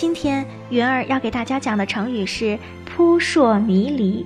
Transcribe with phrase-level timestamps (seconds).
[0.00, 2.58] 今天云儿要给大家讲的成语是
[2.88, 4.24] “扑朔迷离”。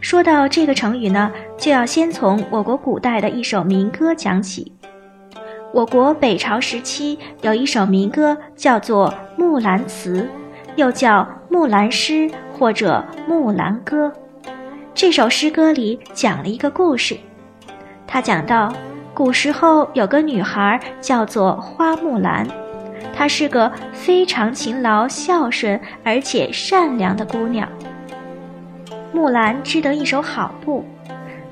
[0.00, 4.70] 说到这个成语呢，就要先从我国古代的一首民歌讲起。
[5.72, 10.22] 我国北朝时期有一首民歌，叫做《木兰辞》，
[10.76, 12.12] 又叫《木兰诗》
[12.56, 14.12] 或者《木兰歌》。
[14.94, 17.16] 这首诗歌里讲了一个故事。
[18.06, 18.72] 他讲到，
[19.12, 22.46] 古时候有个女孩叫做花木兰，
[23.14, 27.68] 她是个非常勤劳、孝顺而且善良的姑娘。
[29.12, 30.84] 木兰织得一手好布，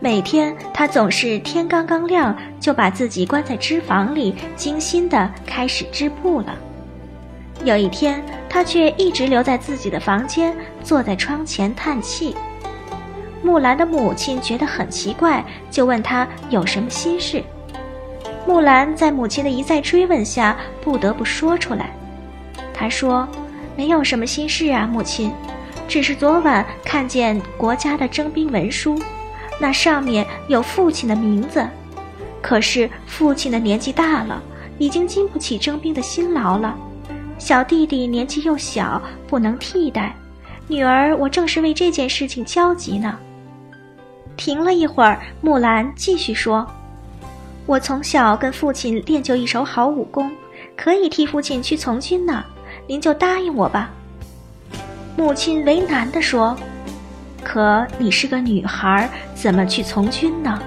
[0.01, 6.57] 每天她总是天刚刚亮就把自己关在织房里，精心地开始织布了。
[7.65, 12.35] 有一天，她却一直留在自己的房间，坐在窗前叹气。
[13.41, 17.43] 木兰的母亲觉得很奇怪，就问她有什么心事。
[18.47, 21.91] 木兰在母亲的一再追问下，不得不说出来。
[22.75, 23.27] 她说
[23.77, 25.33] ：“没有什么心事啊，母亲。”
[25.89, 28.99] 只是昨晚看见国家的征兵文书，
[29.61, 31.67] 那上面有父亲的名字，
[32.41, 34.43] 可是父亲的年纪大了，
[34.79, 36.75] 已经经不起征兵的辛劳了。
[37.37, 40.15] 小弟弟年纪又小，不能替代。
[40.67, 43.19] 女儿，我正是为这件事情焦急呢。
[44.37, 46.67] 停了一会儿，木兰继续说
[47.67, 50.31] ：“我从小跟父亲练就一手好武功，
[50.77, 52.45] 可以替父亲去从军呢。
[52.87, 53.91] 您就答应我吧。”
[55.17, 56.57] 母亲为难地说
[57.45, 60.61] ：“可你是个女孩，怎么去从军呢？”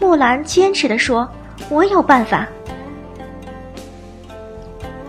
[0.00, 1.28] 木兰坚持地说
[1.70, 2.46] ：“我有办法。”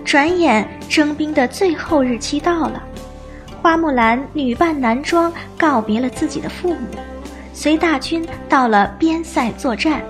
[0.05, 2.83] 转眼征兵的最后日期到了，
[3.61, 6.87] 花木兰女扮男装，告别了自己的父母，
[7.53, 10.03] 随大军到了边塞作战。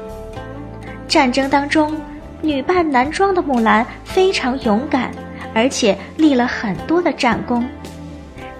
[1.07, 1.95] 战争当中，
[2.41, 5.11] 女扮男装的木兰非常勇敢，
[5.53, 7.67] 而且立了很多的战功。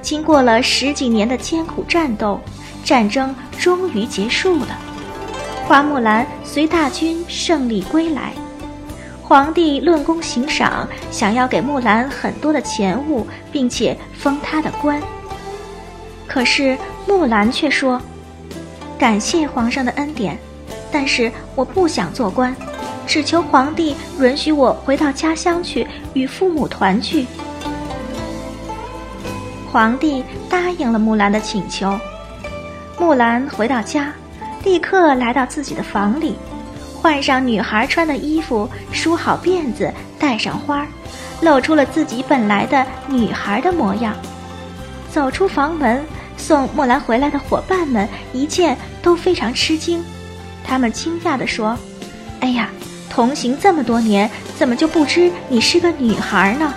[0.02, 2.40] 经过了十几年的艰苦战斗，
[2.84, 4.78] 战争终于结束了。
[5.68, 8.32] 花木兰随大军胜利归来，
[9.24, 15.02] 皇帝论功行赏，想要给木兰很多的钱物，并且封她的官。
[16.28, 18.00] 可是木兰却说
[19.00, 20.38] ：“感谢皇上的恩典，
[20.98, 22.56] 但是我不想做官，
[23.06, 27.28] 只求皇帝允许我回到家乡去与父母团聚。”
[29.70, 32.00] 皇帝答应了木兰的请求，
[32.98, 34.14] 木兰回到家，
[34.64, 36.38] 立刻来到自己的房里，
[37.02, 40.88] 换上女孩穿的衣服，梳好辫子，戴上花，
[41.42, 44.16] 露出了自己本来的女孩的模样。
[45.12, 46.06] 走出房门，
[46.38, 50.02] 送木兰回来的伙伴们一见都非常吃惊，
[50.68, 51.78] 他们惊讶地说
[52.42, 52.70] ：“哎呀，
[53.10, 56.74] 同行这么多年，怎么就不知你是个女孩呢？”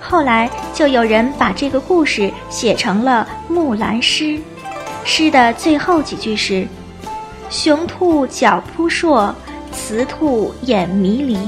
[0.00, 4.24] 后来就有人把这个故事写成了《木兰诗》，
[5.04, 6.66] 诗的最后几句是
[7.48, 9.34] ：“雄兔脚扑朔，
[9.72, 11.38] 雌兔眼迷离，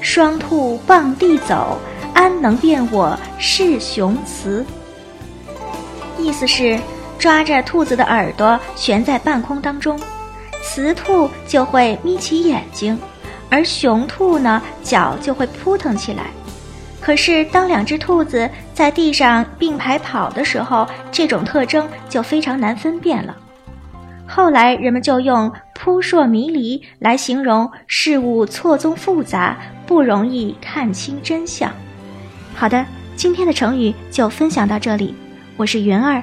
[0.00, 1.78] 双兔傍地走，
[2.12, 4.64] 安能辨我是雄雌？”
[6.18, 6.78] 意思是
[7.20, 10.00] 抓着兔子的耳朵悬在半空当中，
[10.62, 12.98] 雌兔就会眯起眼睛，
[13.50, 16.24] 而雄兔呢，脚就会扑腾起来。
[16.98, 23.36] 可是，当两只兔子在地上并排跑的时候，这种特征就非常难分辨了。
[24.26, 31.70] 后来，人们就用“扑朔迷离”来形容事物错综复杂，不容易看清真相。
[32.54, 32.82] 好的，
[33.14, 35.14] 今天的成语就分享到这里，
[35.56, 36.22] 我是云儿，